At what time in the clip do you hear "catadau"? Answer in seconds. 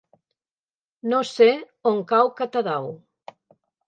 2.39-2.89